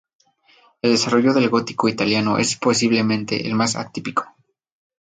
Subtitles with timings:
[0.81, 4.25] El desarrollo del gótico italiano es posiblemente el más atípico.